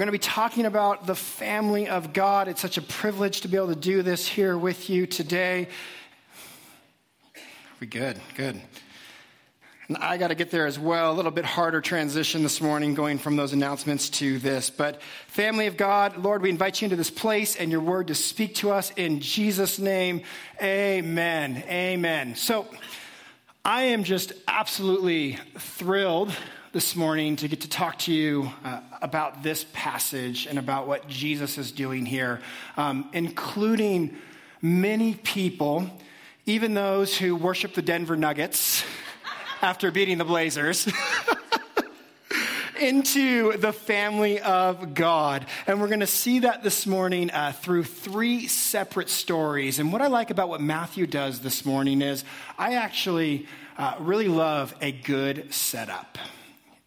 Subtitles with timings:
[0.00, 2.48] We're going to be talking about the family of God.
[2.48, 5.68] It's such a privilege to be able to do this here with you today.
[7.80, 8.58] We good, good.
[9.88, 11.12] And I got to get there as well.
[11.12, 14.70] A little bit harder transition this morning going from those announcements to this.
[14.70, 18.14] But, family of God, Lord, we invite you into this place and your word to
[18.14, 20.22] speak to us in Jesus' name.
[20.62, 21.62] Amen.
[21.68, 22.36] Amen.
[22.36, 22.66] So,
[23.66, 26.34] I am just absolutely thrilled
[26.72, 31.08] this morning to get to talk to you uh, about this passage and about what
[31.08, 32.40] Jesus is doing here,
[32.76, 34.16] um, including
[34.62, 35.90] many people,
[36.46, 38.84] even those who worship the Denver Nuggets
[39.62, 40.88] after beating the Blazers.
[42.80, 45.44] into the family of God.
[45.66, 49.78] And we're going to see that this morning uh, through three separate stories.
[49.80, 52.24] And what I like about what Matthew does this morning is
[52.56, 53.46] I actually
[53.76, 56.16] uh, really love a good setup.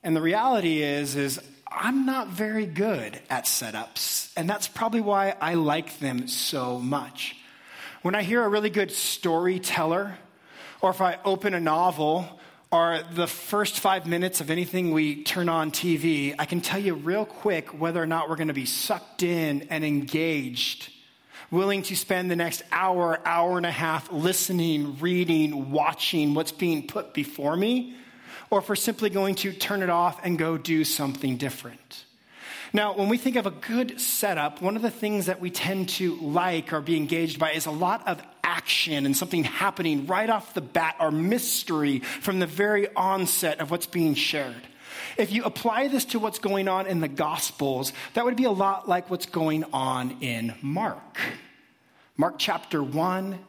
[0.03, 4.31] And the reality is, is I'm not very good at setups.
[4.35, 7.35] And that's probably why I like them so much.
[8.01, 10.17] When I hear a really good storyteller,
[10.81, 15.47] or if I open a novel, or the first five minutes of anything we turn
[15.47, 18.65] on TV, I can tell you real quick whether or not we're going to be
[18.65, 20.91] sucked in and engaged,
[21.49, 26.87] willing to spend the next hour, hour and a half listening, reading, watching what's being
[26.87, 27.95] put before me,
[28.53, 32.05] or if we're simply going to turn it off and go do something different.
[32.71, 35.89] Now, when we think of a good setup, one of the things that we tend
[35.89, 40.29] to like or be engaged by is a lot of action and something happening right
[40.29, 44.61] off the bat or mystery from the very onset of what's being shared.
[45.17, 48.51] If you apply this to what's going on in the Gospels, that would be a
[48.51, 51.17] lot like what's going on in Mark.
[52.17, 53.39] Mark chapter 1,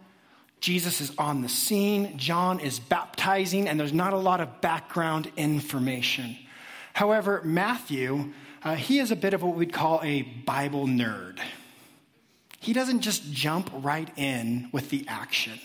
[0.64, 5.30] Jesus is on the scene, John is baptizing, and there's not a lot of background
[5.36, 6.38] information.
[6.94, 8.32] However, Matthew
[8.64, 11.38] uh, he is a bit of what we'd call a Bible nerd.
[12.60, 15.60] He doesn't just jump right in with the action.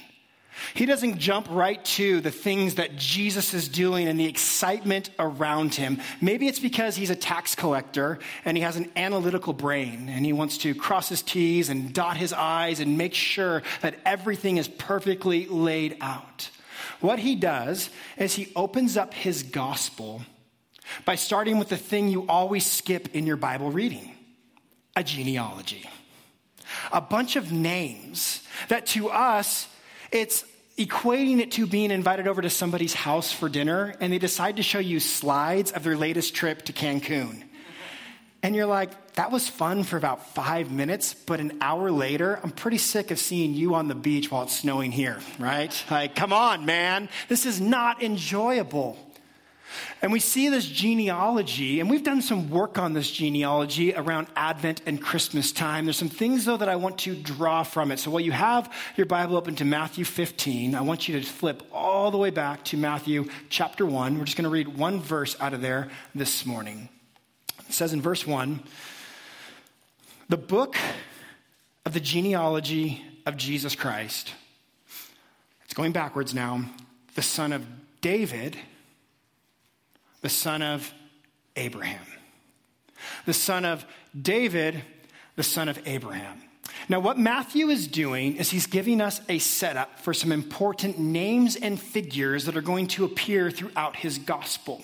[0.74, 5.76] He doesn't jump right to the things that Jesus is doing and the excitement around
[5.76, 6.00] him.
[6.22, 10.34] Maybe it's because he's a tax collector and he has an analytical brain and he
[10.34, 14.68] wants to cross his T's and dot his I's and make sure that everything is
[14.68, 16.50] perfectly laid out.
[17.02, 20.22] What he does is he opens up his gospel
[21.06, 24.16] by starting with the thing you always skip in your Bible reading
[24.96, 25.90] a genealogy.
[26.92, 29.68] A bunch of names that to us,
[30.12, 30.44] it's
[30.80, 34.64] equating it to being invited over to somebody's house for dinner and they decide to
[34.64, 37.44] show you slides of their latest trip to Cancun.
[38.42, 42.52] And you're like, that was fun for about five minutes, but an hour later, I'm
[42.52, 45.84] pretty sick of seeing you on the beach while it's snowing here, right?
[45.92, 47.10] Like, come on, man.
[47.28, 48.98] This is not enjoyable.
[50.02, 54.82] And we see this genealogy, and we've done some work on this genealogy around Advent
[54.86, 55.86] and Christmas time.
[55.86, 58.00] There's some things, though, that I want to draw from it.
[58.00, 61.64] So while you have your Bible open to Matthew 15, I want you to flip
[61.72, 64.18] all the way back to Matthew chapter 1.
[64.18, 66.90] We're just going to read one verse out of there this morning.
[67.68, 68.62] It says in verse 1
[70.30, 70.76] The book
[71.86, 74.34] of the genealogy of Jesus Christ.
[75.66, 76.66] It's going backwards now.
[77.16, 77.66] The son of
[78.02, 78.58] David
[80.22, 80.94] the son of
[81.56, 82.06] Abraham.
[83.26, 83.86] The son of
[84.20, 84.82] David,
[85.36, 86.42] the son of Abraham.
[86.88, 91.56] Now, what Matthew is doing is he's giving us a setup for some important names
[91.56, 94.84] and figures that are going to appear throughout his gospel.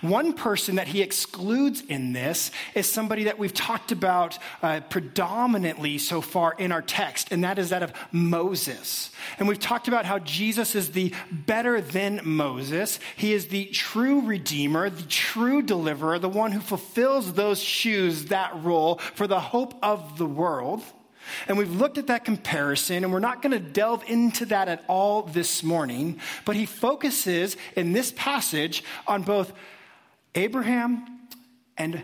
[0.00, 5.98] One person that he excludes in this is somebody that we've talked about uh, predominantly
[5.98, 9.10] so far in our text, and that is that of Moses.
[9.38, 12.98] And we've talked about how Jesus is the better than Moses.
[13.16, 18.52] He is the true redeemer, the true deliverer, the one who fulfills those shoes, that
[18.62, 20.82] role for the hope of the world.
[21.48, 24.84] And we've looked at that comparison, and we're not going to delve into that at
[24.88, 29.52] all this morning, but he focuses in this passage on both
[30.34, 31.06] Abraham
[31.76, 32.02] and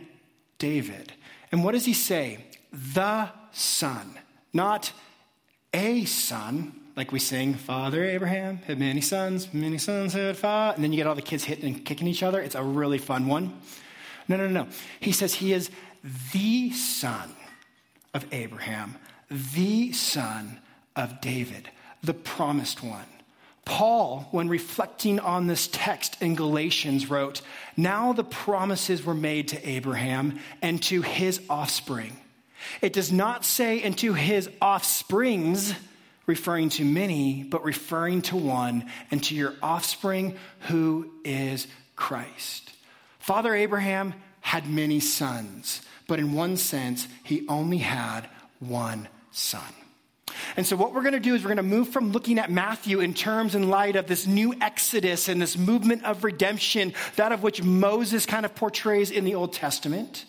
[0.59, 1.13] David.
[1.51, 2.45] And what does he say?
[2.73, 4.19] The son,
[4.53, 4.93] not
[5.75, 10.85] a son, like we sing, Father Abraham had many sons, many sons had father, and
[10.85, 12.41] then you get all the kids hitting and kicking each other.
[12.41, 13.59] It's a really fun one.
[14.29, 14.69] No, no, no.
[15.01, 15.71] He says he is
[16.33, 17.35] the son
[18.15, 18.97] of Abraham,
[19.33, 20.61] the son
[20.95, 21.71] of David,
[22.03, 23.07] the promised one.
[23.65, 27.43] Paul, when reflecting on this text in Galatians, wrote,
[27.77, 32.17] Now the promises were made to Abraham and to his offspring.
[32.81, 35.75] It does not say, and to his offsprings,
[36.27, 42.73] referring to many, but referring to one, and to your offspring, who is Christ.
[43.19, 49.63] Father Abraham had many sons, but in one sense, he only had one son.
[50.57, 52.51] And so, what we're going to do is we're going to move from looking at
[52.51, 57.33] Matthew in terms and light of this new exodus and this movement of redemption, that
[57.33, 60.25] of which Moses kind of portrays in the Old Testament.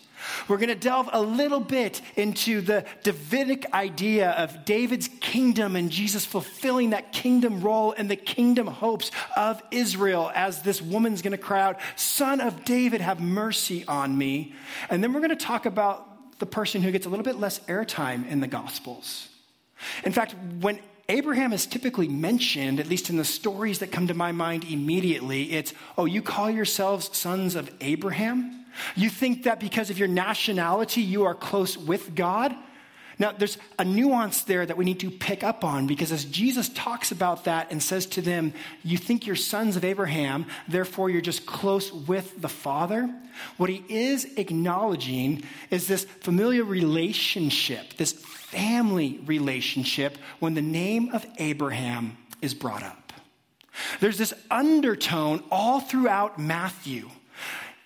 [0.48, 5.90] We're going to delve a little bit into the Davidic idea of David's kingdom and
[5.90, 11.32] Jesus fulfilling that kingdom role and the kingdom hopes of Israel as this woman's going
[11.32, 14.54] to cry out, Son of David, have mercy on me.
[14.88, 16.13] And then we're going to talk about
[16.44, 19.30] the person who gets a little bit less airtime in the Gospels.
[20.04, 24.14] In fact, when Abraham is typically mentioned, at least in the stories that come to
[24.14, 28.66] my mind immediately, it's, oh, you call yourselves sons of Abraham?
[28.94, 32.54] You think that because of your nationality, you are close with God?
[33.18, 36.68] Now, there's a nuance there that we need to pick up on because as Jesus
[36.70, 38.52] talks about that and says to them,
[38.82, 43.12] You think you're sons of Abraham, therefore you're just close with the Father,
[43.56, 51.26] what he is acknowledging is this familiar relationship, this family relationship when the name of
[51.38, 53.12] Abraham is brought up.
[54.00, 57.10] There's this undertone all throughout Matthew,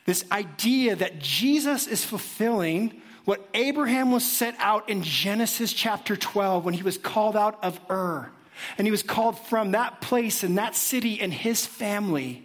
[0.05, 6.65] this idea that Jesus is fulfilling what Abraham was set out in Genesis chapter 12
[6.65, 8.31] when he was called out of Ur.
[8.79, 12.43] And he was called from that place and that city and his family.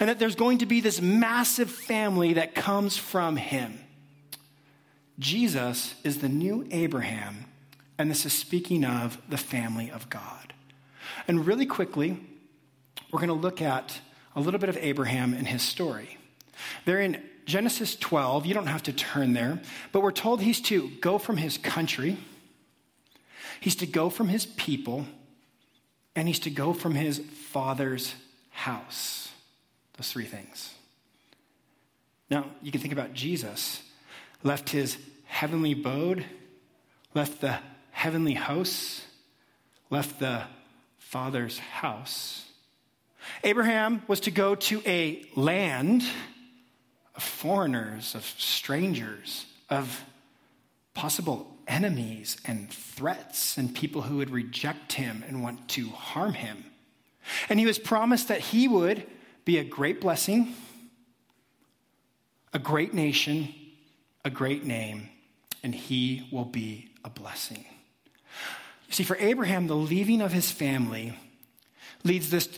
[0.00, 3.78] And that there's going to be this massive family that comes from him.
[5.20, 7.44] Jesus is the new Abraham
[7.96, 10.54] and this is speaking of the family of God.
[11.28, 12.18] And really quickly,
[13.12, 14.00] we're going to look at
[14.34, 16.18] a little bit of Abraham and his story.
[16.84, 19.60] There in Genesis 12, you don't have to turn there,
[19.92, 22.18] but we're told he's to go from his country,
[23.60, 25.06] he's to go from his people,
[26.14, 27.20] and he's to go from his
[27.50, 28.14] father's
[28.50, 29.30] house.
[29.96, 30.74] Those three things.
[32.28, 33.82] Now, you can think about Jesus
[34.42, 36.24] left his heavenly abode,
[37.14, 37.58] left the
[37.90, 39.04] heavenly hosts,
[39.90, 40.42] left the
[40.98, 42.44] Father's house.
[43.42, 46.02] Abraham was to go to a land
[47.16, 50.04] of foreigners, of strangers, of
[50.94, 56.64] possible enemies and threats and people who would reject him and want to harm him.
[57.48, 59.04] And he was promised that he would
[59.44, 60.54] be a great blessing,
[62.52, 63.52] a great nation,
[64.24, 65.08] a great name,
[65.62, 67.64] and he will be a blessing.
[68.88, 71.18] You see, for Abraham, the leaving of his family
[72.04, 72.48] leads this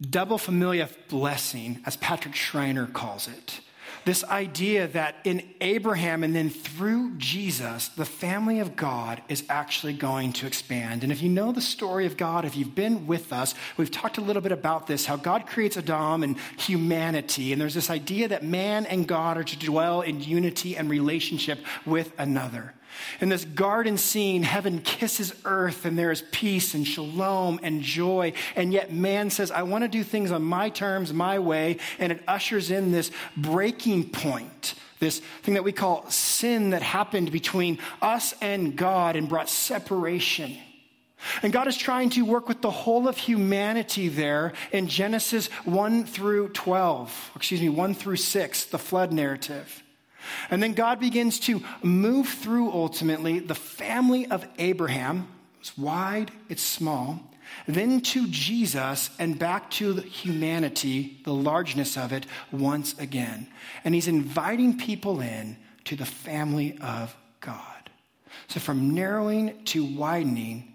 [0.00, 3.60] double familia blessing, as Patrick Schreiner calls it.
[4.04, 9.92] This idea that in Abraham and then through Jesus, the family of God is actually
[9.92, 11.02] going to expand.
[11.02, 14.16] And if you know the story of God, if you've been with us, we've talked
[14.16, 17.52] a little bit about this how God creates Adam and humanity.
[17.52, 21.58] And there's this idea that man and God are to dwell in unity and relationship
[21.84, 22.72] with another.
[23.20, 28.32] In this garden scene, heaven kisses earth and there is peace and shalom and joy.
[28.56, 31.78] And yet man says, I want to do things on my terms, my way.
[31.98, 37.32] And it ushers in this breaking point, this thing that we call sin that happened
[37.32, 40.56] between us and God and brought separation.
[41.42, 46.04] And God is trying to work with the whole of humanity there in Genesis 1
[46.04, 49.82] through 12, excuse me, 1 through 6, the flood narrative.
[50.50, 55.28] And then God begins to move through ultimately the family of Abraham.
[55.60, 57.20] It's wide, it's small.
[57.66, 63.48] Then to Jesus and back to humanity, the largeness of it, once again.
[63.84, 67.90] And he's inviting people in to the family of God.
[68.48, 70.72] So from narrowing to widening,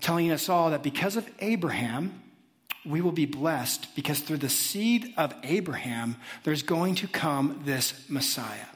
[0.00, 2.22] telling us all that because of Abraham,
[2.84, 7.94] we will be blessed because through the seed of Abraham, there's going to come this
[8.08, 8.66] Messiah.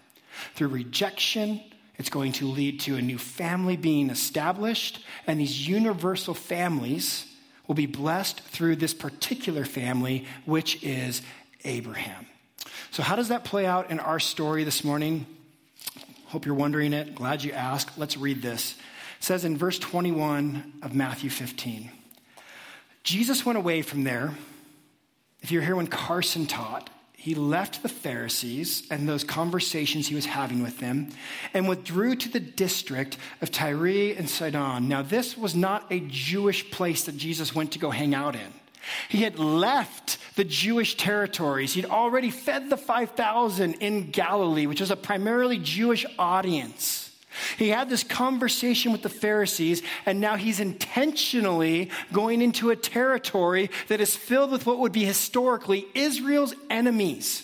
[0.54, 1.60] Through rejection,
[1.96, 7.26] it's going to lead to a new family being established, and these universal families
[7.66, 11.22] will be blessed through this particular family, which is
[11.64, 12.26] Abraham.
[12.90, 15.26] So, how does that play out in our story this morning?
[16.26, 17.14] Hope you're wondering it.
[17.14, 17.98] Glad you asked.
[17.98, 18.74] Let's read this.
[19.18, 21.90] It says in verse 21 of Matthew 15
[23.02, 24.34] Jesus went away from there.
[25.40, 30.26] If you're here when Carson taught, he left the Pharisees and those conversations he was
[30.26, 31.08] having with them
[31.54, 34.86] and withdrew to the district of Tyre and Sidon.
[34.86, 38.52] Now, this was not a Jewish place that Jesus went to go hang out in.
[39.08, 41.72] He had left the Jewish territories.
[41.72, 47.05] He'd already fed the 5,000 in Galilee, which was a primarily Jewish audience.
[47.58, 53.70] He had this conversation with the Pharisees, and now he's intentionally going into a territory
[53.88, 57.42] that is filled with what would be historically Israel's enemies.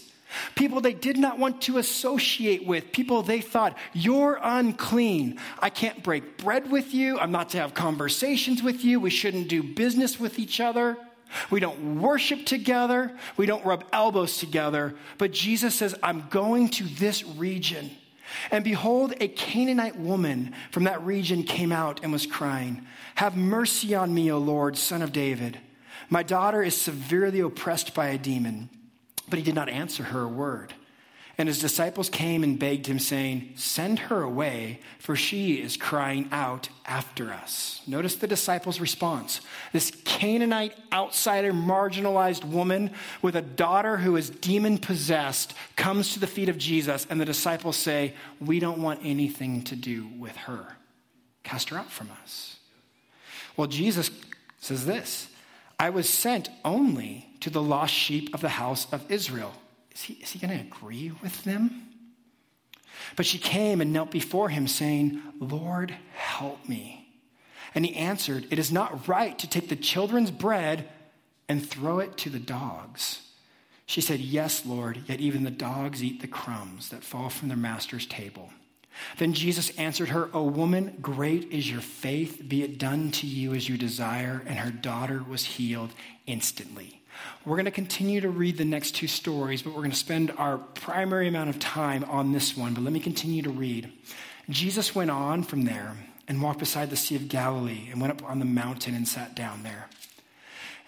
[0.54, 5.38] people they did not want to associate with, people they thought, you're unclean.
[5.58, 7.18] I can't break bread with you.
[7.18, 9.00] I'm not to have conversations with you.
[9.00, 10.96] We shouldn't do business with each other.
[11.50, 13.12] We don't worship together.
[13.36, 14.94] We don't rub elbows together.
[15.18, 17.90] But Jesus says, I'm going to this region.
[18.50, 22.86] And behold, a Canaanite woman from that region came out and was crying,
[23.16, 25.58] Have mercy on me, O Lord, son of David.
[26.10, 28.68] My daughter is severely oppressed by a demon.
[29.28, 30.74] But he did not answer her a word.
[31.38, 36.28] And his disciples came and begged him, saying, Send her away, for she is crying
[36.30, 37.80] out after us.
[37.86, 39.40] Notice the disciples' response.
[39.72, 42.90] This Canaanite, outsider, marginalized woman
[43.22, 47.24] with a daughter who is demon possessed comes to the feet of Jesus, and the
[47.24, 50.76] disciples say, We don't want anything to do with her.
[51.44, 52.58] Cast her out from us.
[53.56, 54.10] Well, Jesus
[54.60, 55.28] says this
[55.78, 59.54] I was sent only to the lost sheep of the house of Israel.
[59.94, 61.88] Is he, is he going to agree with them?
[63.16, 67.08] But she came and knelt before him, saying, Lord, help me.
[67.74, 70.88] And he answered, It is not right to take the children's bread
[71.48, 73.20] and throw it to the dogs.
[73.86, 77.56] She said, Yes, Lord, yet even the dogs eat the crumbs that fall from their
[77.56, 78.50] master's table.
[79.18, 82.42] Then Jesus answered her, O woman, great is your faith.
[82.46, 84.42] Be it done to you as you desire.
[84.46, 85.90] And her daughter was healed
[86.26, 87.01] instantly.
[87.44, 90.32] We're going to continue to read the next two stories, but we're going to spend
[90.38, 92.74] our primary amount of time on this one.
[92.74, 93.92] But let me continue to read.
[94.48, 95.96] Jesus went on from there
[96.28, 99.34] and walked beside the Sea of Galilee and went up on the mountain and sat
[99.34, 99.88] down there.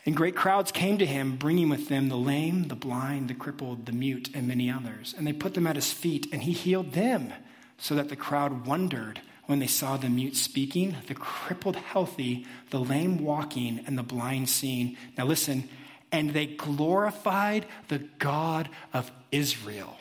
[0.07, 3.87] And great crowds came to him, bringing with them the lame, the blind, the crippled,
[3.87, 5.15] the mute, and many others.
[5.17, 7.33] And they put them at his feet, and he healed them
[7.79, 12.81] so that the crowd wondered when they saw the mute speaking, the crippled healthy, the
[12.81, 14.97] lame walking, and the blind seeing.
[15.17, 15.69] Now listen,
[16.15, 19.97] and they glorified the God of Israel.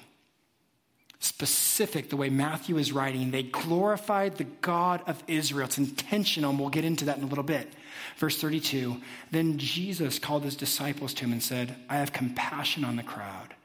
[1.20, 5.66] Specific, the way Matthew is writing, they glorified the God of Israel.
[5.66, 7.68] It's intentional, and we'll get into that in a little bit.
[8.18, 9.02] Verse 32
[9.32, 13.56] Then Jesus called his disciples to him and said, I have compassion on the crowd,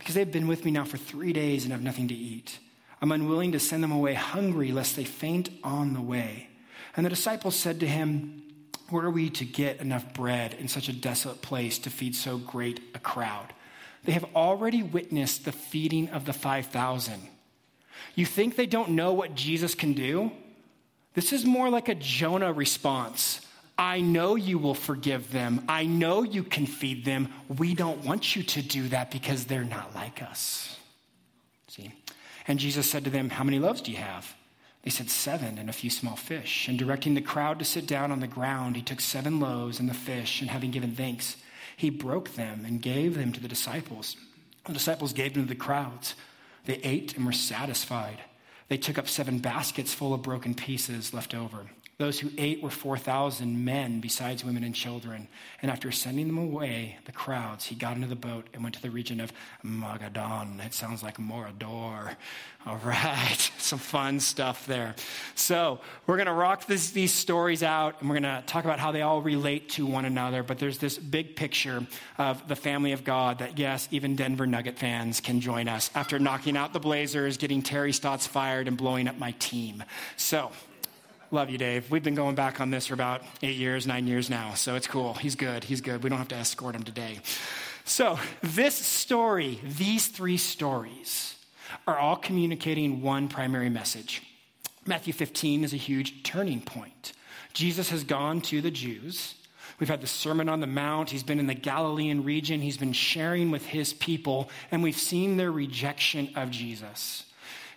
[0.00, 2.58] because they've been with me now for three days and have nothing to eat.
[3.00, 6.48] I'm unwilling to send them away hungry, lest they faint on the way.
[6.96, 8.41] And the disciples said to him,
[8.92, 12.36] Where are we to get enough bread in such a desolate place to feed so
[12.36, 13.54] great a crowd?
[14.04, 17.14] They have already witnessed the feeding of the 5,000.
[18.14, 20.30] You think they don't know what Jesus can do?
[21.14, 23.40] This is more like a Jonah response.
[23.78, 25.64] I know you will forgive them.
[25.70, 27.32] I know you can feed them.
[27.48, 30.76] We don't want you to do that because they're not like us.
[31.68, 31.94] See?
[32.46, 34.34] And Jesus said to them, How many loaves do you have?
[34.82, 36.68] They said, Seven and a few small fish.
[36.68, 39.88] And directing the crowd to sit down on the ground, he took seven loaves and
[39.88, 41.36] the fish, and having given thanks,
[41.76, 44.16] he broke them and gave them to the disciples.
[44.66, 46.14] The disciples gave them to the crowds.
[46.64, 48.18] They ate and were satisfied.
[48.68, 51.66] They took up seven baskets full of broken pieces left over.
[52.02, 55.28] Those who ate were 4,000 men, besides women and children.
[55.62, 58.82] And after sending them away, the crowds, he got into the boat and went to
[58.82, 59.32] the region of
[59.64, 60.66] Magadan.
[60.66, 62.16] It sounds like Mordor.
[62.66, 64.96] All right, some fun stuff there.
[65.36, 65.78] So,
[66.08, 68.90] we're going to rock this, these stories out and we're going to talk about how
[68.90, 70.42] they all relate to one another.
[70.42, 71.86] But there's this big picture
[72.18, 76.18] of the family of God that, yes, even Denver Nugget fans can join us after
[76.18, 79.84] knocking out the Blazers, getting Terry Stotts fired, and blowing up my team.
[80.16, 80.50] So,
[81.32, 81.90] Love you, Dave.
[81.90, 84.86] We've been going back on this for about eight years, nine years now, so it's
[84.86, 85.14] cool.
[85.14, 85.64] He's good.
[85.64, 86.02] He's good.
[86.02, 87.20] We don't have to escort him today.
[87.86, 91.36] So, this story, these three stories,
[91.86, 94.22] are all communicating one primary message.
[94.84, 97.14] Matthew 15 is a huge turning point.
[97.54, 99.34] Jesus has gone to the Jews.
[99.80, 101.08] We've had the Sermon on the Mount.
[101.08, 102.60] He's been in the Galilean region.
[102.60, 107.24] He's been sharing with his people, and we've seen their rejection of Jesus.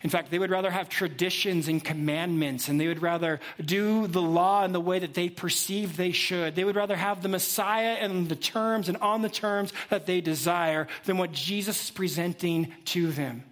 [0.06, 4.22] In fact, they would rather have traditions and commandments, and they would rather do the
[4.22, 6.54] law in the way that they perceive they should.
[6.54, 10.22] They would rather have the Messiah and the terms and on the terms that they
[10.22, 13.46] desire than what Jesus is presenting to them.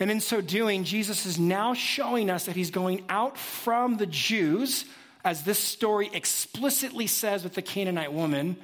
[0.00, 4.06] And in so doing, Jesus is now showing us that he's going out from the
[4.06, 4.86] Jews,
[5.24, 8.56] as this story explicitly says with the Canaanite woman,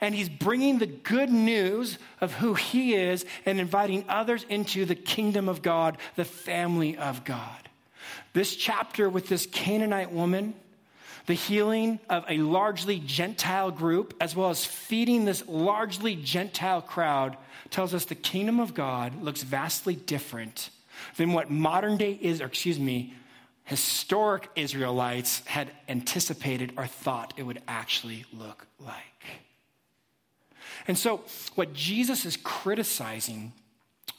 [0.00, 4.94] and he's bringing the good news of who he is and inviting others into the
[4.94, 7.68] kingdom of God, the family of God.
[8.32, 10.54] This chapter with this Canaanite woman,
[11.26, 17.36] the healing of a largely Gentile group, as well as feeding this largely Gentile crowd,
[17.70, 20.70] tells us the kingdom of God looks vastly different
[21.16, 23.14] than what modern day is, or excuse me,
[23.64, 29.09] historic Israelites had anticipated or thought it would actually look like.
[30.90, 31.20] And so,
[31.54, 33.52] what Jesus is criticizing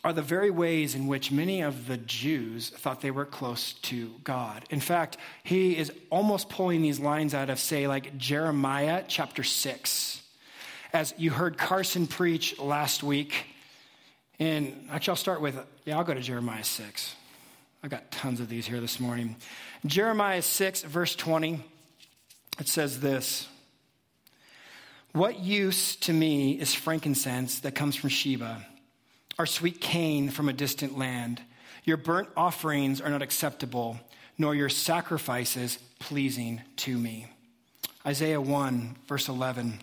[0.05, 4.13] are the very ways in which many of the Jews thought they were close to
[4.23, 4.63] God.
[4.69, 10.21] In fact, he is almost pulling these lines out of, say, like Jeremiah chapter 6.
[10.93, 13.47] As you heard Carson preach last week,
[14.39, 17.15] and actually, I'll start with, yeah, I'll go to Jeremiah 6.
[17.83, 19.35] I've got tons of these here this morning.
[19.85, 21.59] Jeremiah 6, verse 20,
[22.61, 23.49] it says this
[25.13, 28.65] What use to me is frankincense that comes from Sheba?
[29.41, 31.41] or sweet cane from a distant land.
[31.83, 33.99] Your burnt offerings are not acceptable,
[34.37, 37.25] nor your sacrifices pleasing to me.
[38.05, 39.79] Isaiah 1, verse 11.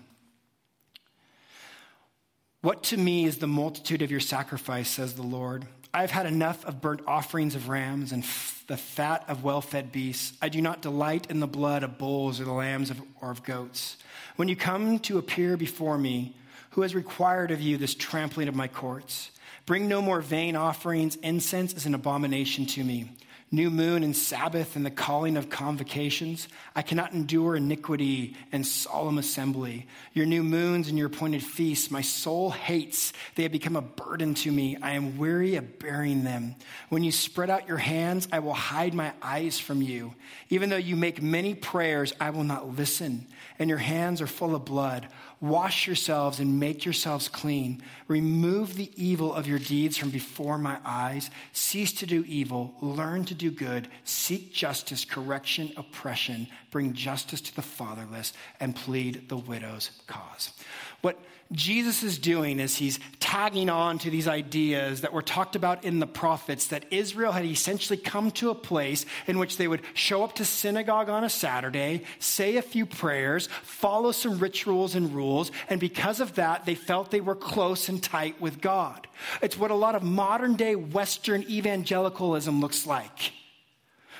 [2.61, 5.67] What to me is the multitude of your sacrifice, says the Lord?
[5.93, 9.91] I've had enough of burnt offerings of rams and f- the fat of well fed
[9.91, 10.37] beasts.
[10.43, 13.43] I do not delight in the blood of bulls or the lambs of, or of
[13.43, 13.97] goats.
[14.37, 16.37] When you come to appear before me,
[16.71, 19.31] who has required of you this trampling of my courts?
[19.67, 21.17] Bring no more vain offerings.
[21.17, 23.11] Incense is an abomination to me.
[23.51, 26.49] New moon and Sabbath and the calling of convocations.
[26.77, 29.87] I cannot endure iniquity and solemn assembly.
[30.13, 33.15] Your new moons and your appointed feasts, my soul hates.
[33.37, 34.77] They have become a burden to me.
[34.83, 36.57] I am weary of bearing them.
[36.91, 40.13] When you spread out your hands, I will hide my eyes from you.
[40.51, 43.27] Even though you make many prayers, I will not listen.
[43.59, 45.09] And your hands are full of blood.
[45.41, 47.83] Wash yourselves and make yourselves clean.
[48.09, 51.31] Remove the evil of your deeds from before my eyes.
[51.53, 52.75] Cease to do evil.
[52.81, 53.89] Learn to do good.
[54.05, 56.47] Seek justice, correction, oppression.
[56.71, 60.51] Bring justice to the fatherless and plead the widow's cause.
[61.01, 61.19] What
[61.53, 65.99] Jesus is doing is he's tagging on to these ideas that were talked about in
[65.99, 70.25] the prophets that Israel had essentially come to a place in which they would show
[70.25, 75.51] up to synagogue on a Saturday, say a few prayers, follow some rituals and rules,
[75.71, 79.07] and because of that, they felt they were close and tight with God.
[79.41, 83.33] It's what a lot of modern day Western evangelicalism looks like.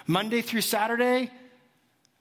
[0.07, 1.31] Monday through Saturday,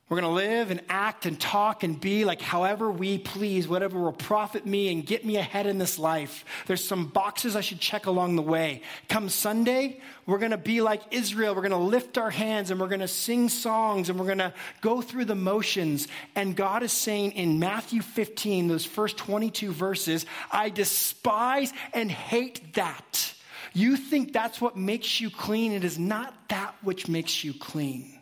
[0.09, 3.99] we're going to live and act and talk and be like however we please, whatever
[3.99, 6.45] will profit me and get me ahead in this life.
[6.65, 8.83] There's some boxes I should check along the way.
[9.09, 11.53] Come Sunday, we're going to be like Israel.
[11.53, 14.37] We're going to lift our hands and we're going to sing songs and we're going
[14.37, 16.07] to go through the motions.
[16.35, 22.75] And God is saying in Matthew 15, those first 22 verses, I despise and hate
[22.75, 23.33] that.
[23.73, 25.73] You think that's what makes you clean.
[25.73, 28.16] It is not that which makes you clean.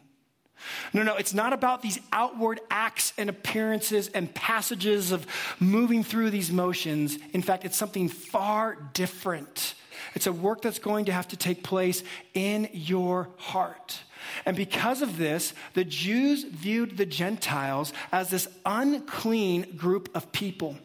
[0.93, 5.25] No, no, it's not about these outward acts and appearances and passages of
[5.59, 7.17] moving through these motions.
[7.33, 9.75] In fact, it's something far different.
[10.13, 13.99] It's a work that's going to have to take place in your heart.
[14.45, 20.77] And because of this, the Jews viewed the Gentiles as this unclean group of people.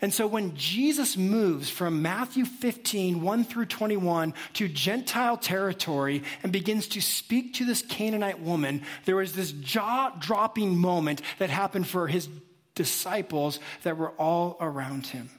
[0.00, 6.52] And so when Jesus moves from Matthew 15, 1 through 21 to Gentile territory and
[6.52, 11.86] begins to speak to this Canaanite woman, there was this jaw dropping moment that happened
[11.86, 12.28] for his
[12.74, 15.30] disciples that were all around him.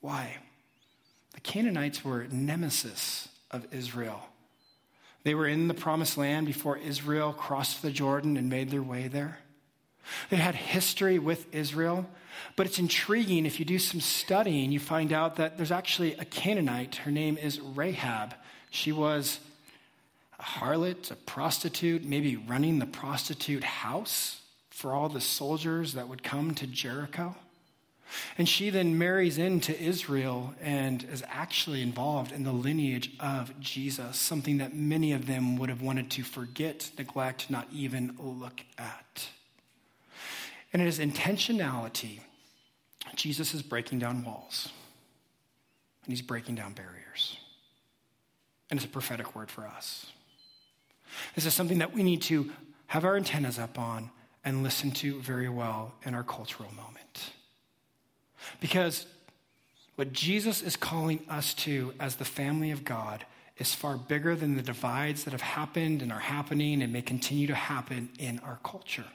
[0.00, 0.36] Why?
[1.34, 4.22] The Canaanites were nemesis of Israel.
[5.24, 9.08] They were in the promised land before Israel crossed the Jordan and made their way
[9.08, 9.38] there.
[10.30, 12.06] They had history with Israel.
[12.54, 16.24] But it's intriguing if you do some studying, you find out that there's actually a
[16.24, 16.96] Canaanite.
[16.96, 18.34] Her name is Rahab.
[18.70, 19.40] She was
[20.38, 26.22] a harlot, a prostitute, maybe running the prostitute house for all the soldiers that would
[26.22, 27.34] come to Jericho.
[28.38, 34.16] And she then marries into Israel and is actually involved in the lineage of Jesus,
[34.16, 39.28] something that many of them would have wanted to forget, neglect, not even look at.
[40.76, 42.20] And it is intentionality.
[43.14, 44.68] Jesus is breaking down walls,
[46.04, 47.38] and he's breaking down barriers.
[48.68, 50.12] And it's a prophetic word for us.
[51.34, 52.52] This is something that we need to
[52.88, 54.10] have our antennas up on
[54.44, 57.30] and listen to very well in our cultural moment.
[58.60, 59.06] Because
[59.94, 63.24] what Jesus is calling us to as the family of God
[63.56, 67.46] is far bigger than the divides that have happened and are happening and may continue
[67.46, 69.06] to happen in our culture.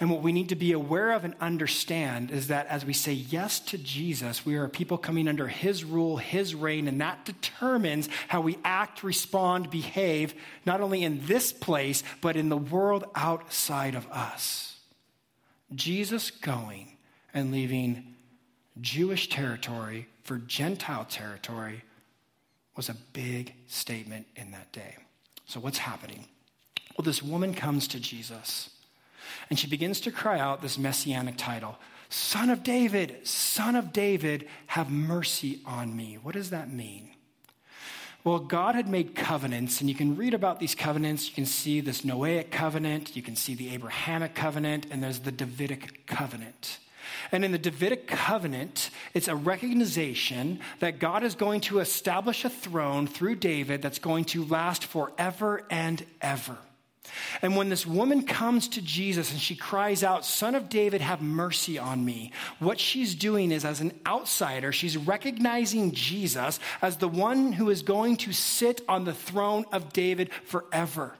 [0.00, 3.12] And what we need to be aware of and understand is that as we say
[3.12, 8.08] yes to Jesus, we are people coming under his rule, his reign, and that determines
[8.28, 10.34] how we act, respond, behave,
[10.64, 14.76] not only in this place, but in the world outside of us.
[15.74, 16.96] Jesus going
[17.34, 18.14] and leaving
[18.80, 21.82] Jewish territory for Gentile territory
[22.76, 24.96] was a big statement in that day.
[25.46, 26.26] So, what's happening?
[26.96, 28.70] Well, this woman comes to Jesus
[29.50, 31.76] and she begins to cry out this messianic title
[32.08, 36.18] Son of David, Son of David, have mercy on me.
[36.22, 37.10] What does that mean?
[38.22, 41.28] Well, God had made covenants, and you can read about these covenants.
[41.28, 45.30] You can see this Noahic covenant, you can see the Abrahamic covenant, and there's the
[45.30, 46.78] Davidic covenant.
[47.30, 52.50] And in the Davidic covenant, it's a recognition that God is going to establish a
[52.50, 56.56] throne through David that's going to last forever and ever.
[57.42, 61.20] And when this woman comes to Jesus and she cries out, Son of David, have
[61.22, 67.08] mercy on me, what she's doing is, as an outsider, she's recognizing Jesus as the
[67.08, 71.14] one who is going to sit on the throne of David forever.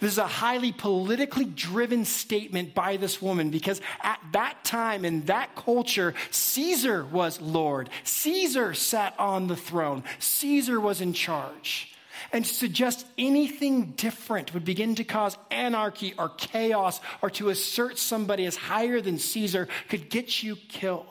[0.00, 5.22] This is a highly politically driven statement by this woman because at that time in
[5.26, 7.88] that culture, Caesar was Lord.
[8.02, 10.02] Caesar sat on the throne.
[10.18, 11.94] Caesar was in charge
[12.32, 17.98] and to suggest anything different would begin to cause anarchy or chaos or to assert
[17.98, 21.06] somebody as higher than Caesar could get you killed.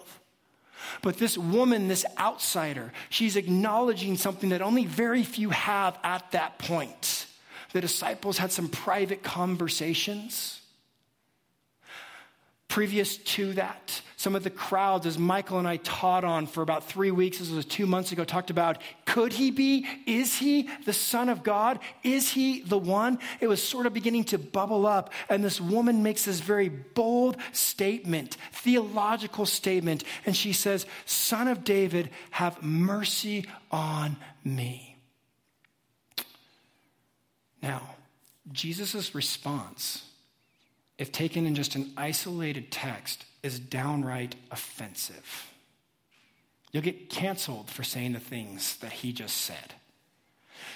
[1.01, 6.57] But this woman, this outsider, she's acknowledging something that only very few have at that
[6.59, 7.25] point.
[7.73, 10.61] The disciples had some private conversations.
[12.77, 16.87] Previous to that, some of the crowds, as Michael and I taught on for about
[16.87, 19.87] three weeks, this was two months ago, talked about could he be?
[20.05, 21.79] Is he the Son of God?
[22.03, 23.17] Is he the one?
[23.39, 25.11] It was sort of beginning to bubble up.
[25.27, 30.03] And this woman makes this very bold statement, theological statement.
[30.27, 34.99] And she says, Son of David, have mercy on me.
[37.59, 37.95] Now,
[38.51, 40.06] Jesus' response,
[40.97, 45.51] if taken in just an isolated text, is downright offensive.
[46.71, 49.75] You'll get canceled for saying the things that he just said.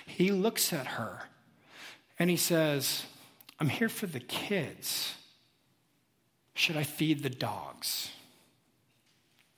[0.05, 1.23] He looks at her
[2.17, 3.03] and he says,
[3.60, 5.13] I'm here for the kids.
[6.53, 8.10] Should I feed the dogs?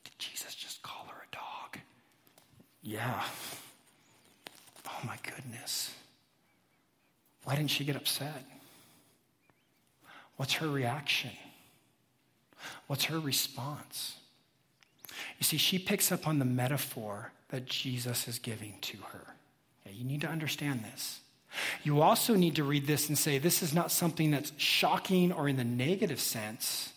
[0.04, 1.82] Did Jesus just call her a dog?
[2.82, 3.23] Yeah.
[4.88, 5.93] Oh my goodness.
[7.43, 8.45] Why didn't she get upset?
[10.38, 11.32] What's her reaction?
[12.88, 14.17] What's her response?
[15.38, 19.36] You see, she picks up on the metaphor that Jesus is giving to her.
[19.86, 21.19] Yeah, you need to understand this.
[21.84, 25.48] You also need to read this and say, this is not something that's shocking or
[25.48, 26.91] in the negative sense,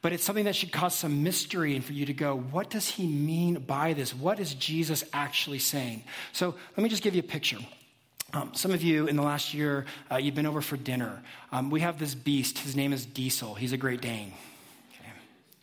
[0.00, 2.88] but it's something that should cause some mystery and for you to go, what does
[2.88, 4.14] he mean by this?
[4.14, 6.04] What is Jesus actually saying?
[6.32, 7.58] So let me just give you a picture.
[8.32, 11.22] Um, some of you in the last year, uh, you've been over for dinner.
[11.52, 12.58] Um, we have this beast.
[12.58, 13.54] His name is Diesel.
[13.54, 14.32] He's a Great Dane.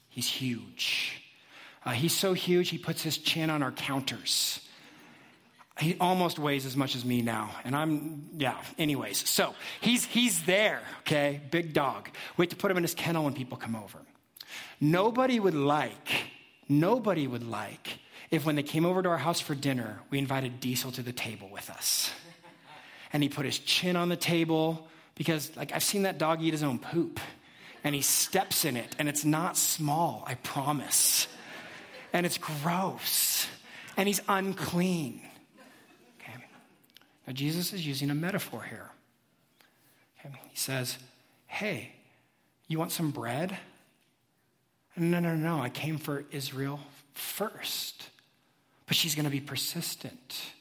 [0.09, 1.23] He's huge.
[1.85, 4.59] Uh, he's so huge, he puts his chin on our counters.
[5.79, 7.49] He almost weighs as much as me now.
[7.63, 9.27] And I'm, yeah, anyways.
[9.27, 11.41] So he's, he's there, okay?
[11.49, 12.09] Big dog.
[12.37, 13.97] We have to put him in his kennel when people come over.
[14.79, 16.09] Nobody would like,
[16.69, 17.97] nobody would like
[18.29, 21.11] if when they came over to our house for dinner, we invited Diesel to the
[21.11, 22.11] table with us.
[23.13, 26.51] And he put his chin on the table because, like, I've seen that dog eat
[26.51, 27.19] his own poop
[27.83, 31.27] and he steps in it, and it's not small, I promise.
[32.13, 33.47] And it's gross,
[33.97, 35.21] and he's unclean.
[36.21, 36.33] Okay.
[37.27, 38.89] Now, Jesus is using a metaphor here.
[40.19, 40.35] Okay.
[40.49, 40.97] He says,
[41.47, 41.91] Hey,
[42.67, 43.57] you want some bread?
[44.95, 46.79] No, no, no, no, I came for Israel
[47.13, 48.09] first.
[48.85, 50.53] But she's going to be persistent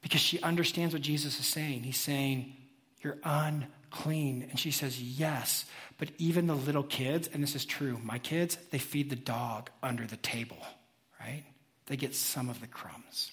[0.00, 1.82] because she understands what Jesus is saying.
[1.82, 2.54] He's saying,
[3.02, 4.46] You're unclean.
[4.50, 5.64] And she says, Yes,
[5.98, 9.70] but even the little kids, and this is true, my kids, they feed the dog
[9.82, 10.58] under the table,
[11.20, 11.44] right?
[11.86, 13.32] They get some of the crumbs.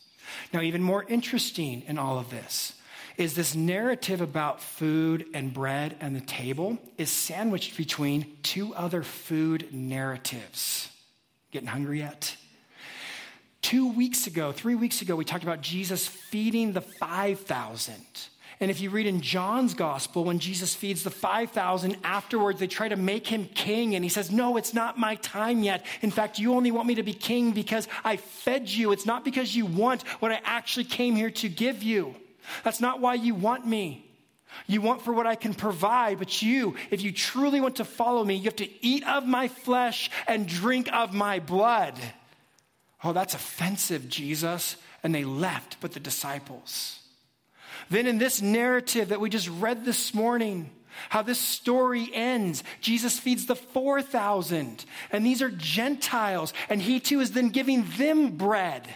[0.51, 2.73] Now, even more interesting in all of this
[3.17, 9.03] is this narrative about food and bread and the table is sandwiched between two other
[9.03, 10.89] food narratives.
[11.51, 12.35] Getting hungry yet?
[13.65, 17.95] Two weeks ago, three weeks ago, we talked about Jesus feeding the 5,000.
[18.59, 22.87] And if you read in John's gospel, when Jesus feeds the 5,000, afterwards they try
[22.87, 23.95] to make him king.
[23.95, 25.83] And he says, No, it's not my time yet.
[26.03, 28.91] In fact, you only want me to be king because I fed you.
[28.91, 32.13] It's not because you want what I actually came here to give you.
[32.63, 34.05] That's not why you want me.
[34.67, 38.23] You want for what I can provide, but you, if you truly want to follow
[38.23, 41.95] me, you have to eat of my flesh and drink of my blood.
[43.03, 44.75] Oh, that's offensive, Jesus.
[45.03, 46.99] And they left, but the disciples.
[47.89, 50.71] Then, in this narrative that we just read this morning,
[51.09, 52.63] how this story ends.
[52.81, 58.37] Jesus feeds the 4,000, and these are Gentiles, and he too is then giving them
[58.37, 58.87] bread.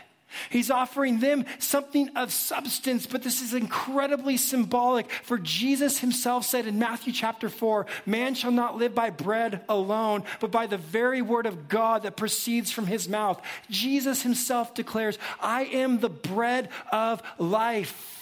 [0.50, 5.12] He's offering them something of substance, but this is incredibly symbolic.
[5.12, 10.24] For Jesus himself said in Matthew chapter 4 Man shall not live by bread alone,
[10.40, 13.42] but by the very word of God that proceeds from his mouth.
[13.70, 18.16] Jesus himself declares, I am the bread of life.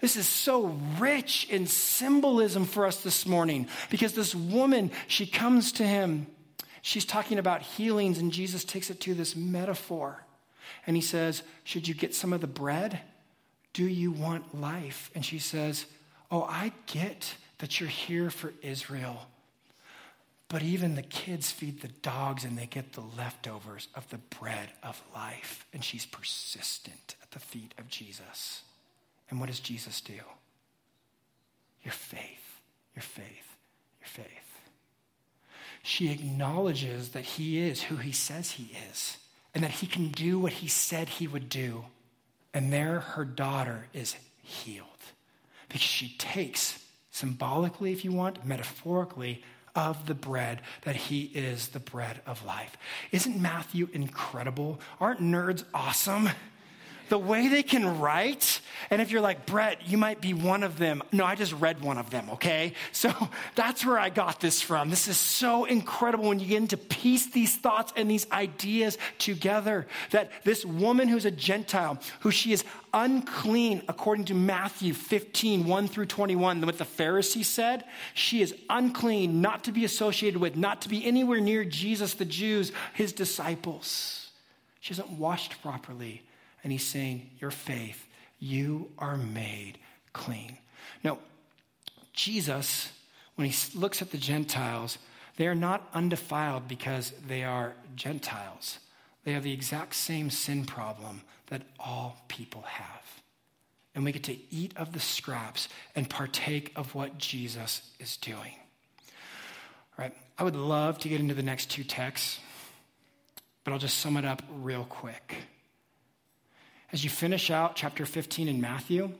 [0.00, 5.72] This is so rich in symbolism for us this morning because this woman, she comes
[5.72, 6.26] to him.
[6.82, 10.25] She's talking about healings, and Jesus takes it to this metaphor.
[10.86, 13.00] And he says, Should you get some of the bread?
[13.72, 15.10] Do you want life?
[15.14, 15.86] And she says,
[16.30, 19.26] Oh, I get that you're here for Israel.
[20.48, 24.70] But even the kids feed the dogs and they get the leftovers of the bread
[24.82, 25.66] of life.
[25.72, 28.62] And she's persistent at the feet of Jesus.
[29.28, 30.20] And what does Jesus do?
[31.82, 32.60] Your faith,
[32.94, 33.56] your faith,
[34.00, 34.26] your faith.
[35.82, 39.18] She acknowledges that he is who he says he is
[39.56, 41.86] and that he can do what he said he would do.
[42.52, 44.86] And there, her daughter is healed
[45.66, 49.42] because she takes, symbolically, if you want, metaphorically,
[49.74, 52.76] of the bread that he is the bread of life.
[53.12, 54.78] Isn't Matthew incredible?
[55.00, 56.28] Aren't nerds awesome?
[57.08, 58.60] The way they can write.
[58.90, 61.02] And if you're like, Brett, you might be one of them.
[61.12, 62.72] No, I just read one of them, okay?
[62.92, 63.12] So
[63.54, 64.90] that's where I got this from.
[64.90, 69.86] This is so incredible when you get into piece these thoughts and these ideas together.
[70.10, 72.64] That this woman who's a Gentile, who she is
[72.94, 79.40] unclean, according to Matthew 15, 1 through 21, what the Pharisees said, she is unclean,
[79.40, 84.30] not to be associated with, not to be anywhere near Jesus, the Jews, his disciples.
[84.80, 86.22] She hasn't washed properly
[86.66, 88.08] and he's saying, Your faith,
[88.40, 89.78] you are made
[90.12, 90.58] clean.
[91.04, 91.18] Now,
[92.12, 92.90] Jesus,
[93.36, 94.98] when he looks at the Gentiles,
[95.36, 98.80] they are not undefiled because they are Gentiles.
[99.22, 103.22] They have the exact same sin problem that all people have.
[103.94, 108.56] And we get to eat of the scraps and partake of what Jesus is doing.
[109.96, 112.40] All right, I would love to get into the next two texts,
[113.62, 115.36] but I'll just sum it up real quick.
[116.92, 119.12] As you finish out chapter 15 in Matthew,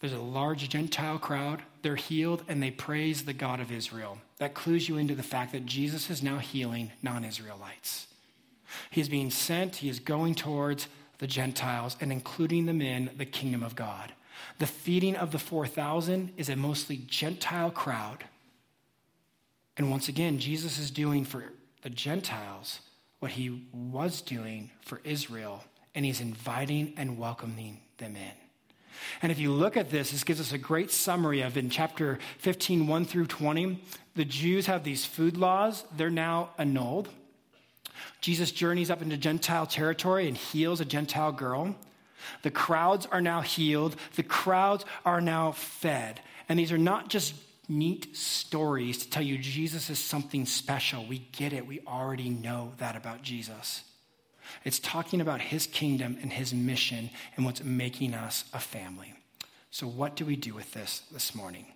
[0.00, 1.62] there's a large Gentile crowd.
[1.82, 4.18] They're healed and they praise the God of Israel.
[4.38, 8.06] That clues you into the fact that Jesus is now healing non Israelites.
[8.90, 13.26] He is being sent, he is going towards the Gentiles and including them in the
[13.26, 14.12] kingdom of God.
[14.58, 18.24] The feeding of the 4,000 is a mostly Gentile crowd.
[19.76, 21.44] And once again, Jesus is doing for
[21.82, 22.80] the Gentiles
[23.18, 28.32] what he was doing for Israel and he's inviting and welcoming them in.
[29.22, 32.18] And if you look at this, this gives us a great summary of in chapter
[32.38, 33.82] 15, 1 through 20,
[34.14, 37.08] the Jews have these food laws, they're now annulled.
[38.20, 41.74] Jesus journeys up into Gentile territory and heals a Gentile girl.
[42.42, 46.20] The crowds are now healed, the crowds are now fed.
[46.48, 47.34] And these are not just
[47.68, 51.04] neat stories to tell you Jesus is something special.
[51.06, 53.82] We get it, we already know that about Jesus.
[54.64, 59.14] It's talking about his kingdom and his mission and what's making us a family.
[59.70, 61.66] So, what do we do with this this morning?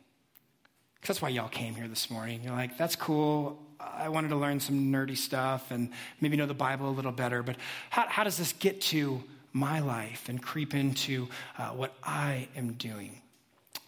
[1.06, 2.40] That's why y'all came here this morning.
[2.42, 3.58] You're like, that's cool.
[3.78, 7.42] I wanted to learn some nerdy stuff and maybe know the Bible a little better,
[7.42, 7.56] but
[7.90, 12.72] how, how does this get to my life and creep into uh, what I am
[12.72, 13.20] doing?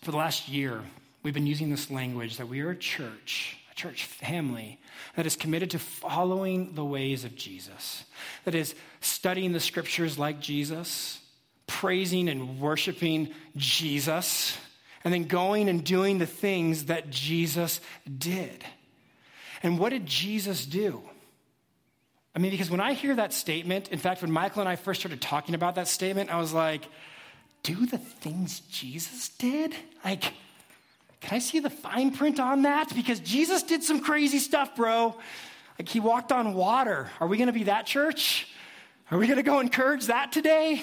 [0.03, 0.83] For the last year,
[1.22, 4.81] we've been using this language that we are a church church family
[5.15, 8.05] that is committed to following the ways of Jesus,
[8.45, 11.21] that is studying the scriptures like Jesus,
[11.67, 14.57] praising and worshiping Jesus,
[15.05, 17.81] and then going and doing the things that Jesus
[18.19, 18.65] did.
[19.62, 21.03] And what did Jesus do?
[22.35, 25.01] I mean, because when I hear that statement, in fact, when Michael and I first
[25.01, 26.87] started talking about that statement, I was like,
[27.62, 29.75] do the things Jesus did?
[30.05, 30.33] Like,
[31.20, 32.94] can I see the fine print on that?
[32.94, 35.16] Because Jesus did some crazy stuff, bro.
[35.79, 37.11] Like he walked on water.
[37.20, 38.48] Are we going to be that church?
[39.11, 40.83] Are we going to go encourage that today?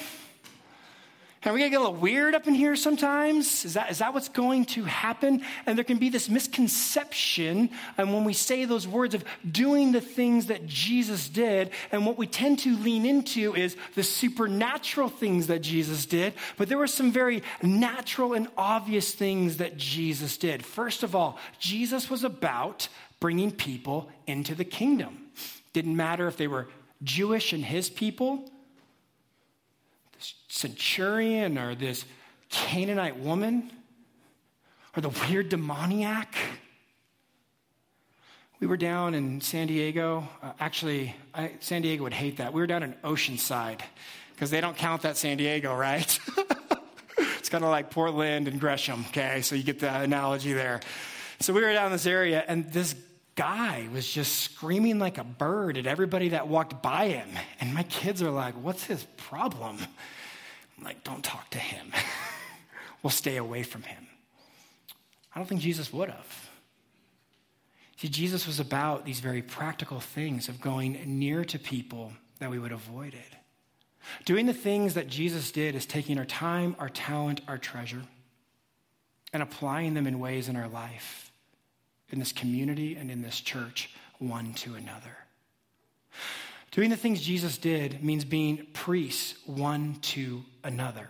[1.45, 3.65] Are we going to get a little weird up in here sometimes?
[3.65, 5.41] Is that, is that what's going to happen?
[5.65, 9.99] And there can be this misconception and when we say those words of doing the
[9.99, 11.71] things that Jesus did.
[11.91, 16.33] And what we tend to lean into is the supernatural things that Jesus did.
[16.55, 20.63] But there were some very natural and obvious things that Jesus did.
[20.63, 22.87] First of all, Jesus was about
[23.19, 25.17] bringing people into the kingdom.
[25.73, 26.69] Didn't matter if they were
[27.03, 28.49] Jewish and his people
[30.53, 32.05] centurion or this
[32.49, 33.71] Canaanite woman
[34.95, 36.35] or the weird demoniac.
[38.59, 40.27] We were down in San Diego.
[40.41, 42.53] Uh, actually, I, San Diego would hate that.
[42.53, 43.81] We were down in Oceanside.
[44.35, 46.19] because they don't count that San Diego, right?
[47.17, 49.41] it's kind of like Portland and Gresham, okay?
[49.41, 50.81] So you get the analogy there.
[51.39, 52.95] So we were down in this area, and this
[53.35, 57.27] guy was just screaming like a bird at everybody that walked by him.
[57.59, 59.79] And my kids are like, What's his problem?
[60.83, 61.91] Like, Don't talk to him.
[63.03, 64.07] we'll stay away from him.
[65.33, 66.49] I don't think Jesus would have.
[67.97, 72.59] See, Jesus was about these very practical things of going near to people that we
[72.59, 73.21] would have avoided.
[74.25, 78.01] Doing the things that Jesus did is taking our time, our talent, our treasure,
[79.31, 81.31] and applying them in ways in our life,
[82.09, 85.17] in this community and in this church, one to another.
[86.73, 91.07] Doing the things Jesus did means being priests one to another.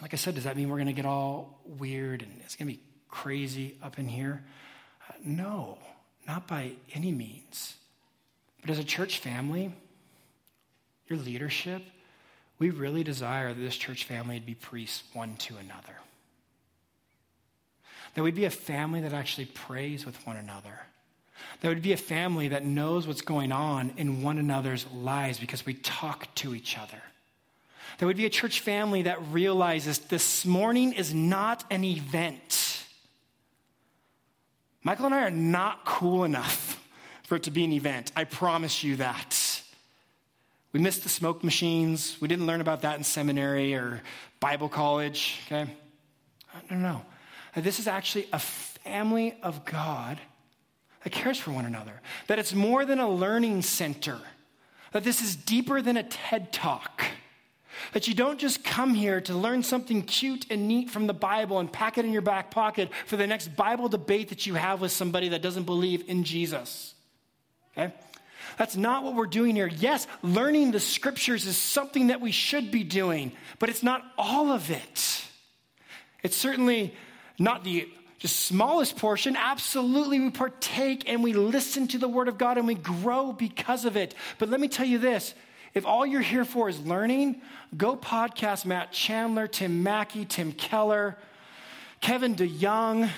[0.00, 2.68] Like I said, does that mean we're going to get all weird and it's going
[2.68, 4.42] to be crazy up in here?
[5.06, 5.76] Uh, no,
[6.26, 7.74] not by any means.
[8.62, 9.70] But as a church family,
[11.08, 11.82] your leadership,
[12.58, 15.98] we really desire that this church family would be priests one to another.
[18.14, 20.80] That we'd be a family that actually prays with one another.
[21.60, 25.64] That would be a family that knows what's going on in one another's lives because
[25.66, 27.02] we talk to each other.
[27.98, 32.84] That would be a church family that realizes this morning is not an event.
[34.82, 36.80] Michael and I are not cool enough
[37.24, 38.12] for it to be an event.
[38.14, 39.62] I promise you that.
[40.72, 42.16] We missed the smoke machines.
[42.20, 44.02] We didn't learn about that in seminary or
[44.40, 45.70] Bible college, okay?
[46.70, 47.02] No, no.
[47.56, 50.18] This is actually a family of God
[51.04, 54.18] that cares for one another, that it's more than a learning center,
[54.92, 57.04] that this is deeper than a TED talk.
[57.92, 61.58] That you don't just come here to learn something cute and neat from the Bible
[61.58, 64.80] and pack it in your back pocket for the next Bible debate that you have
[64.80, 66.94] with somebody that doesn't believe in Jesus.
[67.76, 67.92] Okay?
[68.56, 69.66] That's not what we're doing here.
[69.66, 74.52] Yes, learning the scriptures is something that we should be doing, but it's not all
[74.52, 75.24] of it.
[76.22, 76.94] It's certainly
[77.38, 77.88] not the
[78.24, 79.36] just smallest portion.
[79.36, 83.84] Absolutely, we partake and we listen to the word of God and we grow because
[83.84, 84.14] of it.
[84.38, 85.34] But let me tell you this
[85.74, 87.42] if all you're here for is learning,
[87.76, 91.18] go podcast Matt Chandler, Tim Mackie, Tim Keller,
[92.00, 93.10] Kevin DeYoung.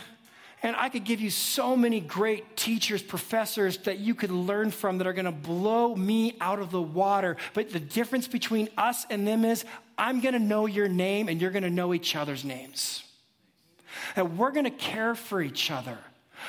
[0.65, 4.99] And I could give you so many great teachers, professors that you could learn from
[4.99, 7.37] that are going to blow me out of the water.
[7.55, 9.65] But the difference between us and them is
[9.97, 13.05] I'm going to know your name and you're going to know each other's names.
[14.15, 15.99] And we're going to care for each other.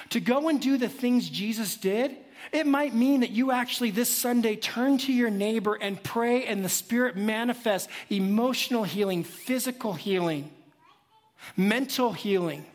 [0.10, 2.16] To go and do the things Jesus did,
[2.52, 6.64] it might mean that you actually this Sunday turn to your neighbor and pray, and
[6.64, 10.50] the Spirit manifests emotional healing, physical healing,
[11.56, 12.66] mental healing.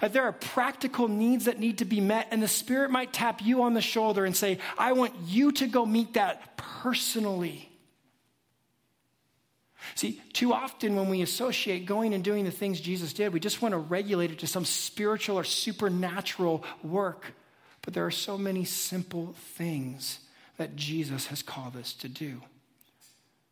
[0.00, 3.42] Uh, there are practical needs that need to be met, and the Spirit might tap
[3.42, 7.68] you on the shoulder and say, I want you to go meet that personally.
[9.94, 13.62] See, too often when we associate going and doing the things Jesus did, we just
[13.62, 17.26] want to regulate it to some spiritual or supernatural work.
[17.82, 20.18] But there are so many simple things
[20.56, 22.42] that Jesus has called us to do.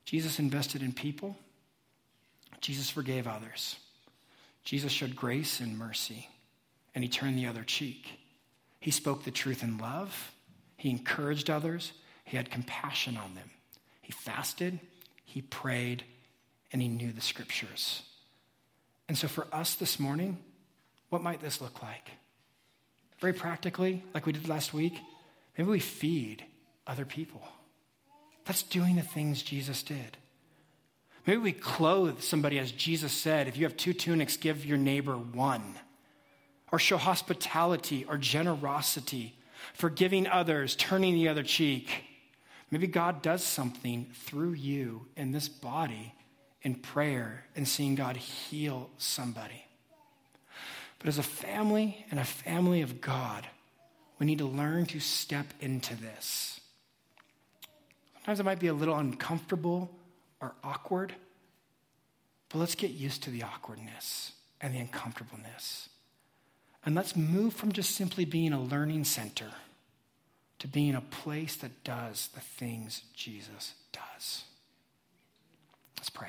[0.05, 1.37] Jesus invested in people,
[2.61, 3.77] Jesus forgave others.
[4.65, 6.29] Jesus showed grace and mercy,
[6.95, 8.19] and he turned the other cheek.
[8.81, 10.33] He spoke the truth in love,
[10.77, 11.93] he encouraged others,
[12.25, 13.51] he had compassion on them.
[14.01, 14.81] He fasted,
[15.25, 16.05] he prayed,
[16.75, 18.03] and he knew the scriptures.
[19.09, 20.39] And so, for us this morning,
[21.09, 22.11] what might this look like?
[23.21, 24.99] Very practically, like we did last week,
[25.57, 26.45] maybe we feed
[26.85, 27.43] other people.
[28.45, 30.17] That's doing the things Jesus did.
[31.29, 35.17] Maybe we clothe somebody as Jesus said if you have two tunics, give your neighbor
[35.17, 35.77] one.
[36.73, 39.39] Or show hospitality or generosity,
[39.75, 42.03] forgiving others, turning the other cheek.
[42.73, 46.15] Maybe God does something through you in this body
[46.65, 49.65] in prayer and seeing God heal somebody.
[50.99, 53.47] But as a family and a family of God,
[54.19, 56.61] we need to learn to step into this.
[58.17, 59.91] Sometimes it might be a little uncomfortable
[60.41, 61.15] or awkward,
[62.49, 65.91] but let's get used to the awkwardness and the uncomfortableness.
[66.87, 69.51] And let's move from just simply being a learning center
[70.61, 74.45] to being a place that does the things Jesus does.
[75.99, 76.29] Let's pray.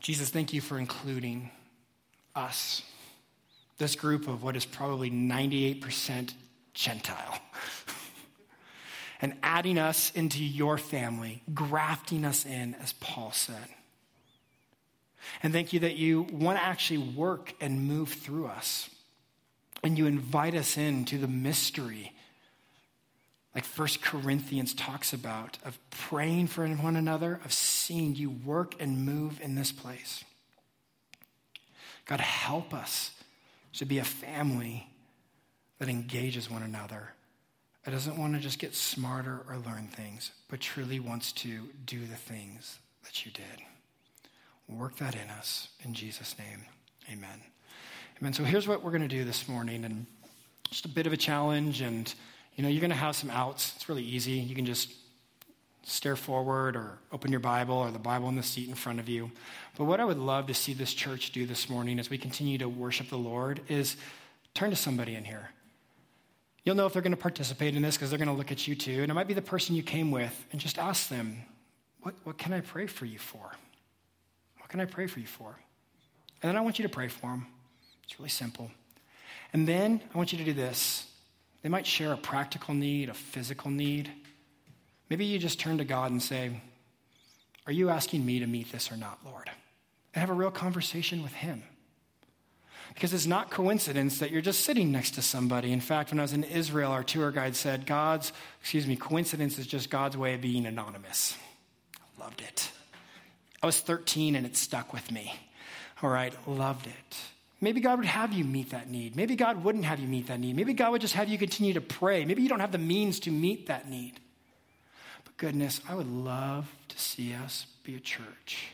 [0.00, 1.50] Jesus, thank you for including
[2.34, 2.82] us,
[3.76, 6.32] this group of what is probably 98%
[6.72, 7.38] Gentile,
[9.20, 13.68] and adding us into your family, grafting us in, as Paul said.
[15.42, 18.88] And thank you that you want to actually work and move through us.
[19.82, 22.12] And you invite us into the mystery
[23.54, 29.04] like First Corinthians talks about, of praying for one another, of seeing you work and
[29.04, 30.24] move in this place.
[32.06, 33.10] God, help us
[33.74, 34.88] to be a family
[35.78, 37.12] that engages one another.
[37.86, 42.00] It doesn't want to just get smarter or learn things, but truly wants to do
[42.00, 43.44] the things that you did.
[44.68, 45.68] Work that in us.
[45.84, 46.64] In Jesus' name,
[47.10, 47.40] amen.
[48.20, 48.32] Amen.
[48.32, 50.06] So here's what we're going to do this morning, and
[50.68, 51.80] just a bit of a challenge.
[51.80, 52.12] And,
[52.60, 53.72] you know, you're going to have some outs.
[53.74, 54.32] It's really easy.
[54.32, 54.92] You can just
[55.82, 59.08] stare forward or open your Bible or the Bible in the seat in front of
[59.08, 59.30] you.
[59.78, 62.58] But what I would love to see this church do this morning as we continue
[62.58, 63.96] to worship the Lord is
[64.52, 65.48] turn to somebody in here.
[66.62, 68.68] You'll know if they're going to participate in this because they're going to look at
[68.68, 69.00] you too.
[69.00, 71.38] And it might be the person you came with and just ask them,
[72.02, 73.52] what, what can I pray for you for?
[74.58, 75.56] What can I pray for you for?
[76.42, 77.46] And then I want you to pray for them.
[78.04, 78.70] It's really simple.
[79.54, 81.06] And then I want you to do this.
[81.62, 84.10] They might share a practical need, a physical need.
[85.08, 86.60] Maybe you just turn to God and say,
[87.66, 89.50] Are you asking me to meet this or not, Lord?
[90.14, 91.62] And have a real conversation with Him.
[92.94, 95.72] Because it's not coincidence that you're just sitting next to somebody.
[95.72, 99.58] In fact, when I was in Israel, our tour guide said, God's, excuse me, coincidence
[99.58, 101.36] is just God's way of being anonymous.
[101.94, 102.70] I loved it.
[103.62, 105.34] I was 13 and it stuck with me.
[106.02, 107.16] All right, loved it.
[107.60, 109.16] Maybe God would have you meet that need.
[109.16, 110.56] Maybe God wouldn't have you meet that need.
[110.56, 112.24] Maybe God would just have you continue to pray.
[112.24, 114.18] Maybe you don't have the means to meet that need.
[115.24, 118.68] But goodness, I would love to see us be a church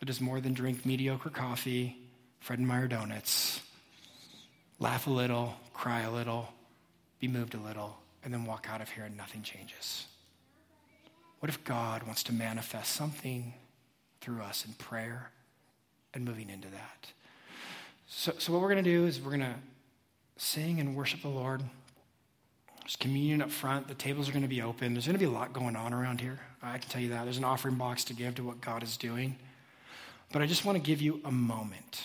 [0.00, 1.96] that does more than drink mediocre coffee,
[2.40, 3.60] Fred and Meyer donuts,
[4.80, 6.52] laugh a little, cry a little,
[7.20, 10.06] be moved a little, and then walk out of here and nothing changes.
[11.40, 13.54] What if God wants to manifest something
[14.20, 15.30] through us in prayer
[16.12, 17.12] and moving into that?
[18.08, 19.54] So, so what we're going to do is we're going to
[20.38, 21.62] sing and worship the Lord.
[22.80, 23.86] There's communion up front.
[23.86, 24.94] The tables are going to be open.
[24.94, 26.40] There's going to be a lot going on around here.
[26.62, 27.24] I can tell you that.
[27.24, 29.36] There's an offering box to give to what God is doing.
[30.32, 32.00] But I just want to give you a moment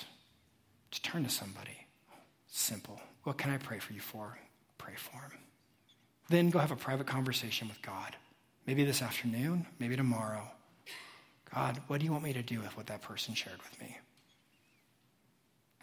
[0.92, 1.88] to turn to somebody.
[2.48, 3.00] Simple.
[3.24, 4.38] What can I pray for you for?
[4.78, 5.40] Pray for him.
[6.30, 8.16] Then go have a private conversation with God.
[8.68, 10.52] Maybe this afternoon, maybe tomorrow.
[11.54, 13.98] God, what do you want me to do with what that person shared with me?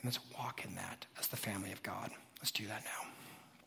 [0.03, 2.11] And let's walk in that as the family of God.
[2.38, 3.11] Let's do that now.